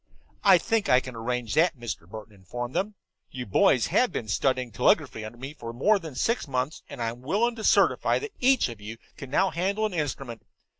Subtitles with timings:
[0.43, 2.09] "I think I can arrange that," Mr.
[2.09, 2.95] Burton informed them.
[3.29, 7.21] "You boys have been studying telegraphy under me for more than six months, and I'm
[7.21, 10.41] willing to certify that each of you can now handle an instrument.